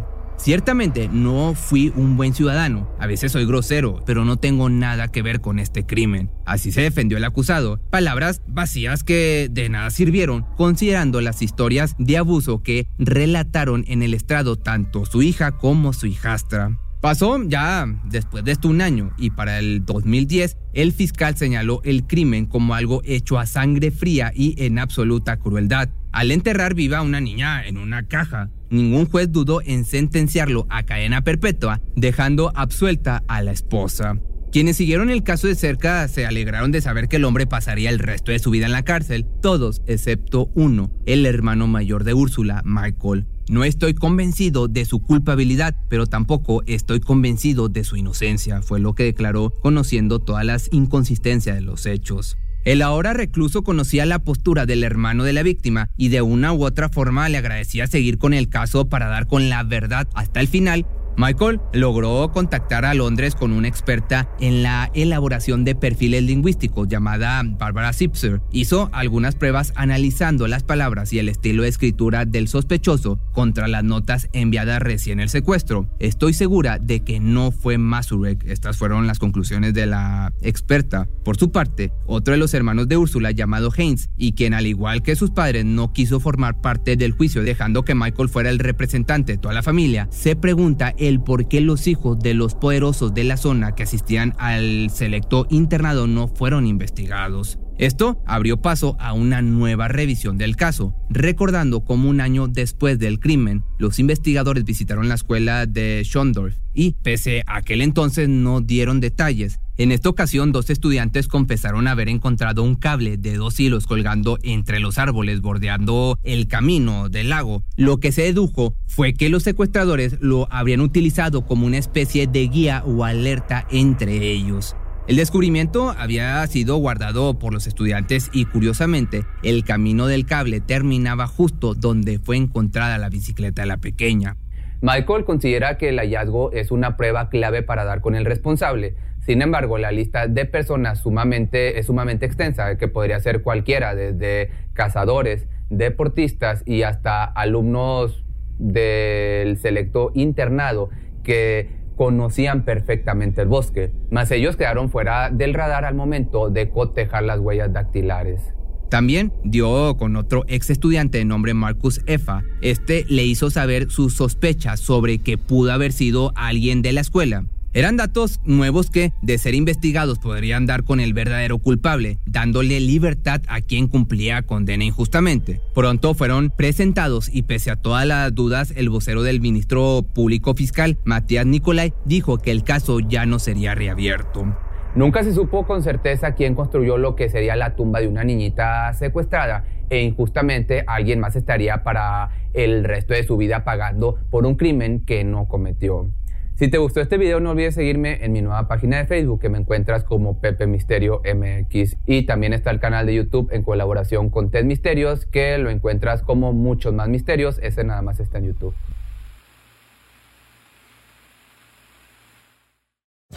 Ciertamente 0.43 1.07
no 1.07 1.55
fui 1.55 1.93
un 1.95 2.17
buen 2.17 2.33
ciudadano, 2.33 2.93
a 2.99 3.07
veces 3.07 3.31
soy 3.31 3.45
grosero, 3.45 4.03
pero 4.05 4.25
no 4.25 4.35
tengo 4.35 4.69
nada 4.69 5.07
que 5.07 5.21
ver 5.21 5.39
con 5.39 5.57
este 5.57 5.85
crimen. 5.85 6.29
Así 6.45 6.73
se 6.73 6.81
defendió 6.81 7.17
el 7.17 7.23
acusado, 7.23 7.79
palabras 7.89 8.41
vacías 8.45 9.05
que 9.05 9.47
de 9.49 9.69
nada 9.69 9.89
sirvieron, 9.89 10.45
considerando 10.57 11.21
las 11.21 11.41
historias 11.41 11.95
de 11.97 12.17
abuso 12.17 12.61
que 12.61 12.87
relataron 12.97 13.85
en 13.87 14.03
el 14.03 14.13
estrado 14.13 14.57
tanto 14.57 15.05
su 15.05 15.21
hija 15.21 15.53
como 15.53 15.93
su 15.93 16.07
hijastra. 16.07 16.77
Pasó 17.03 17.37
ya 17.43 17.85
después 18.05 18.45
de 18.45 18.53
esto 18.53 18.69
un 18.69 18.79
año 18.79 19.11
y 19.17 19.31
para 19.31 19.59
el 19.59 19.83
2010 19.83 20.55
el 20.71 20.93
fiscal 20.93 21.35
señaló 21.35 21.81
el 21.83 22.07
crimen 22.07 22.45
como 22.45 22.75
algo 22.75 23.01
hecho 23.03 23.37
a 23.37 23.45
sangre 23.45 23.91
fría 23.91 24.31
y 24.33 24.55
en 24.63 24.79
absoluta 24.79 25.35
crueldad. 25.35 25.89
Al 26.13 26.31
enterrar 26.31 26.75
viva 26.75 26.99
a 26.99 27.01
una 27.01 27.19
niña 27.19 27.67
en 27.67 27.77
una 27.77 28.07
caja, 28.07 28.51
ningún 28.69 29.05
juez 29.05 29.29
dudó 29.33 29.61
en 29.61 29.83
sentenciarlo 29.83 30.65
a 30.69 30.83
cadena 30.83 31.25
perpetua, 31.25 31.81
dejando 31.97 32.53
absuelta 32.55 33.21
a 33.27 33.41
la 33.41 33.51
esposa. 33.51 34.17
Quienes 34.53 34.77
siguieron 34.77 35.09
el 35.09 35.23
caso 35.23 35.47
de 35.47 35.55
cerca 35.55 36.07
se 36.07 36.25
alegraron 36.25 36.71
de 36.71 36.79
saber 36.79 37.09
que 37.09 37.17
el 37.17 37.25
hombre 37.25 37.45
pasaría 37.45 37.89
el 37.89 37.99
resto 37.99 38.31
de 38.31 38.39
su 38.39 38.49
vida 38.49 38.67
en 38.67 38.71
la 38.71 38.83
cárcel, 38.83 39.25
todos 39.41 39.81
excepto 39.87 40.51
uno, 40.55 40.89
el 41.05 41.25
hermano 41.25 41.67
mayor 41.67 42.05
de 42.05 42.13
Úrsula, 42.13 42.61
Michael. 42.63 43.25
No 43.49 43.63
estoy 43.63 43.93
convencido 43.93 44.67
de 44.67 44.85
su 44.85 44.99
culpabilidad, 44.99 45.75
pero 45.89 46.07
tampoco 46.07 46.63
estoy 46.65 47.01
convencido 47.01 47.67
de 47.67 47.83
su 47.83 47.97
inocencia, 47.97 48.61
fue 48.61 48.79
lo 48.79 48.93
que 48.93 49.03
declaró 49.03 49.51
conociendo 49.61 50.19
todas 50.19 50.45
las 50.45 50.69
inconsistencias 50.71 51.55
de 51.55 51.61
los 51.61 51.85
hechos. 51.85 52.37
El 52.65 52.81
ahora 52.81 53.11
recluso 53.11 53.63
conocía 53.63 54.05
la 54.05 54.19
postura 54.19 54.65
del 54.65 54.83
hermano 54.83 55.25
de 55.25 55.33
la 55.33 55.43
víctima 55.43 55.89
y 55.97 56.07
de 56.07 56.21
una 56.21 56.53
u 56.53 56.63
otra 56.63 56.87
forma 56.87 57.27
le 57.27 57.37
agradecía 57.37 57.87
seguir 57.87 58.17
con 58.17 58.33
el 58.33 58.47
caso 58.47 58.87
para 58.87 59.07
dar 59.07 59.27
con 59.27 59.49
la 59.49 59.63
verdad 59.63 60.07
hasta 60.13 60.39
el 60.39 60.47
final 60.47 60.85
Michael 61.17 61.59
logró 61.73 62.31
contactar 62.31 62.85
a 62.85 62.93
Londres 62.93 63.35
con 63.35 63.51
una 63.51 63.67
experta 63.67 64.29
en 64.39 64.63
la 64.63 64.89
elaboración 64.93 65.63
de 65.63 65.75
perfiles 65.75 66.23
lingüísticos 66.23 66.87
llamada 66.87 67.41
Barbara 67.43 67.93
Zipser. 67.93 68.41
Hizo 68.51 68.89
algunas 68.93 69.35
pruebas 69.35 69.73
analizando 69.75 70.47
las 70.47 70.63
palabras 70.63 71.13
y 71.13 71.19
el 71.19 71.29
estilo 71.29 71.63
de 71.63 71.69
escritura 71.69 72.25
del 72.25 72.47
sospechoso 72.47 73.19
contra 73.31 73.67
las 73.67 73.83
notas 73.83 74.29
enviadas 74.33 74.81
recién 74.81 75.19
el 75.19 75.29
secuestro. 75.29 75.89
Estoy 75.99 76.33
segura 76.33 76.79
de 76.79 77.01
que 77.01 77.19
no 77.19 77.51
fue 77.51 77.77
Masurek. 77.77 78.43
Estas 78.45 78.77
fueron 78.77 79.07
las 79.07 79.19
conclusiones 79.19 79.73
de 79.73 79.85
la 79.85 80.33
experta. 80.41 81.07
Por 81.23 81.37
su 81.37 81.51
parte, 81.51 81.93
otro 82.07 82.33
de 82.33 82.39
los 82.39 82.53
hermanos 82.53 82.87
de 82.87 82.97
Úrsula 82.97 83.31
llamado 83.31 83.71
Haynes 83.75 84.09
y 84.17 84.33
quien 84.33 84.53
al 84.53 84.67
igual 84.67 85.03
que 85.03 85.15
sus 85.15 85.31
padres 85.31 85.65
no 85.65 85.93
quiso 85.93 86.19
formar 86.19 86.61
parte 86.61 86.95
del 86.95 87.11
juicio 87.11 87.43
dejando 87.43 87.83
que 87.83 87.95
Michael 87.95 88.29
fuera 88.29 88.49
el 88.49 88.59
representante 88.59 89.33
de 89.33 89.37
toda 89.37 89.53
la 89.53 89.63
familia, 89.63 90.07
se 90.11 90.35
pregunta 90.35 90.93
el 91.07 91.21
por 91.21 91.47
qué 91.47 91.61
los 91.61 91.87
hijos 91.87 92.19
de 92.19 92.33
los 92.33 92.55
poderosos 92.55 93.13
de 93.13 93.23
la 93.23 93.37
zona 93.37 93.75
que 93.75 93.83
asistían 93.83 94.35
al 94.37 94.89
selecto 94.89 95.47
internado 95.49 96.07
no 96.07 96.27
fueron 96.27 96.65
investigados. 96.67 97.59
Esto 97.77 98.21
abrió 98.25 98.61
paso 98.61 98.95
a 98.99 99.13
una 99.13 99.41
nueva 99.41 99.87
revisión 99.87 100.37
del 100.37 100.55
caso, 100.55 100.95
recordando 101.09 101.83
cómo 101.83 102.07
un 102.07 102.21
año 102.21 102.47
después 102.47 102.99
del 102.99 103.19
crimen, 103.19 103.63
los 103.79 103.97
investigadores 103.97 104.63
visitaron 104.63 105.09
la 105.09 105.15
escuela 105.15 105.65
de 105.65 106.01
Schondorf 106.05 106.55
y, 106.73 106.95
pese 107.01 107.43
a 107.47 107.57
aquel 107.57 107.81
entonces 107.81 108.29
no 108.29 108.61
dieron 108.61 108.99
detalles, 108.99 109.59
En 109.75 109.91
esta 109.91 110.09
ocasión, 110.09 110.51
dos 110.51 110.69
estudiantes 110.69 111.27
confesaron 111.27 111.87
haber 111.87 112.07
encontrado 112.07 112.61
un 112.61 112.75
cable 112.75 113.17
de 113.17 113.37
dos 113.37 113.59
hilos 113.59 113.87
colgando 113.87 114.37
entre 114.43 114.79
los 114.79 114.99
árboles 114.99 115.41
bordeando 115.41 116.19
el 116.21 116.47
camino 116.47 117.09
del 117.09 117.29
lago. 117.29 117.63
Lo 117.75 117.99
que 117.99 118.11
se 118.11 118.21
dedujo 118.21 118.75
fue 118.85 119.13
que 119.13 119.29
los 119.29 119.41
secuestradores 119.41 120.17
lo 120.21 120.47
habrían 120.51 120.81
utilizado 120.81 121.47
como 121.47 121.65
una 121.65 121.79
especie 121.79 122.27
de 122.27 122.47
guía 122.49 122.83
o 122.85 123.03
alerta 123.03 123.65
entre 123.71 124.31
ellos. 124.31 124.75
El 125.07 125.15
descubrimiento 125.15 125.89
había 125.89 126.45
sido 126.47 126.77
guardado 126.77 127.37
por 127.39 127.51
los 127.51 127.65
estudiantes 127.65 128.29
y 128.31 128.45
curiosamente 128.45 129.25
el 129.41 129.63
camino 129.63 130.05
del 130.05 130.25
cable 130.25 130.61
terminaba 130.61 131.25
justo 131.25 131.73
donde 131.73 132.19
fue 132.19 132.37
encontrada 132.37 132.97
la 132.99 133.09
bicicleta 133.09 133.63
de 133.63 133.67
la 133.67 133.77
pequeña. 133.77 134.37
Michael 134.83 135.23
considera 135.23 135.77
que 135.77 135.87
el 135.87 135.97
hallazgo 135.97 136.51
es 136.51 136.69
una 136.69 136.97
prueba 136.97 137.29
clave 137.29 137.63
para 137.63 137.85
dar 137.85 138.01
con 138.01 138.15
el 138.15 138.25
responsable. 138.25 138.95
Sin 139.21 139.41
embargo, 139.41 139.77
la 139.77 139.93
lista 139.93 140.27
de 140.27 140.43
personas 140.43 140.99
sumamente, 140.99 141.79
es 141.79 141.85
sumamente 141.85 142.25
extensa, 142.25 142.77
que 142.77 142.89
podría 142.89 143.17
ser 143.21 143.43
cualquiera, 143.43 143.95
desde 143.95 144.51
cazadores, 144.73 145.47
deportistas 145.69 146.63
y 146.65 146.81
hasta 146.81 147.23
alumnos 147.23 148.25
del 148.59 149.57
selecto 149.57 150.11
internado 150.15 150.89
que 151.23 151.69
conocían 151.95 152.65
perfectamente 152.65 153.41
el 153.41 153.47
bosque, 153.47 153.93
mas 154.11 154.31
ellos 154.31 154.57
quedaron 154.57 154.89
fuera 154.89 155.29
del 155.29 155.53
radar 155.53 155.85
al 155.85 155.95
momento 155.95 156.49
de 156.49 156.69
cotejar 156.69 157.23
las 157.23 157.39
huellas 157.39 157.71
dactilares. 157.71 158.53
También 158.93 159.33
dio 159.43 159.97
con 159.97 160.15
otro 160.17 160.45
ex 160.47 160.69
estudiante 160.69 161.17
de 161.17 161.25
nombre 161.25 161.55
Marcus 161.55 162.01
Efa. 162.05 162.43
Este 162.61 163.07
le 163.09 163.25
hizo 163.25 163.49
saber 163.49 163.89
sus 163.89 164.13
sospechas 164.13 164.79
sobre 164.79 165.17
que 165.17 165.39
pudo 165.39 165.71
haber 165.71 165.91
sido 165.91 166.31
alguien 166.35 166.83
de 166.83 166.93
la 166.93 167.01
escuela. 167.01 167.43
Eran 167.73 167.97
datos 167.97 168.39
nuevos 168.45 168.91
que, 168.91 169.11
de 169.23 169.39
ser 169.39 169.55
investigados, 169.55 170.19
podrían 170.19 170.67
dar 170.67 170.83
con 170.83 170.99
el 170.99 171.15
verdadero 171.15 171.57
culpable, 171.57 172.19
dándole 172.27 172.79
libertad 172.81 173.41
a 173.47 173.61
quien 173.61 173.87
cumplía 173.87 174.43
condena 174.43 174.83
injustamente. 174.83 175.59
Pronto 175.73 176.13
fueron 176.13 176.53
presentados 176.55 177.29
y 177.33 177.41
pese 177.41 177.71
a 177.71 177.77
todas 177.77 178.05
las 178.05 178.35
dudas, 178.35 178.73
el 178.75 178.89
vocero 178.89 179.23
del 179.23 179.41
ministro 179.41 180.05
público 180.13 180.53
fiscal, 180.53 180.99
Matías 181.03 181.47
Nicolai, 181.47 181.95
dijo 182.05 182.37
que 182.37 182.51
el 182.51 182.63
caso 182.63 182.99
ya 182.99 183.25
no 183.25 183.39
sería 183.39 183.73
reabierto. 183.73 184.55
Nunca 184.95 185.23
se 185.23 185.33
supo 185.33 185.65
con 185.65 185.81
certeza 185.81 186.35
quién 186.35 186.53
construyó 186.53 186.99
lo 186.99 187.15
que 187.15 187.27
sería 187.27 187.55
la 187.55 187.75
tumba 187.75 187.99
de 187.99 188.07
una 188.07 188.23
niñita 188.23 188.93
secuestrada 188.93 189.63
e 189.89 190.03
injustamente 190.03 190.83
alguien 190.85 191.19
más 191.19 191.35
estaría 191.35 191.83
para 191.83 192.29
el 192.53 192.83
resto 192.83 193.15
de 193.15 193.23
su 193.23 193.35
vida 193.35 193.63
pagando 193.63 194.19
por 194.29 194.45
un 194.45 194.53
crimen 194.53 195.03
que 195.03 195.23
no 195.23 195.47
cometió. 195.47 196.11
Si 196.53 196.67
te 196.67 196.77
gustó 196.77 197.01
este 197.01 197.17
video 197.17 197.39
no 197.39 197.49
olvides 197.49 197.73
seguirme 197.73 198.23
en 198.23 198.33
mi 198.33 198.43
nueva 198.43 198.67
página 198.67 198.97
de 198.97 199.05
Facebook 199.05 199.41
que 199.41 199.49
me 199.49 199.57
encuentras 199.57 200.03
como 200.03 200.39
Pepe 200.39 200.67
Misterio 200.67 201.23
MX 201.25 201.97
y 202.05 202.27
también 202.27 202.53
está 202.53 202.69
el 202.69 202.79
canal 202.79 203.07
de 203.07 203.15
YouTube 203.15 203.49
en 203.51 203.63
colaboración 203.63 204.29
con 204.29 204.51
Ted 204.51 204.63
Misterios 204.63 205.25
que 205.25 205.57
lo 205.57 205.71
encuentras 205.71 206.21
como 206.21 206.53
muchos 206.53 206.93
más 206.93 207.09
misterios, 207.09 207.59
ese 207.63 207.83
nada 207.83 208.03
más 208.03 208.19
está 208.19 208.37
en 208.37 208.45
YouTube. 208.45 208.75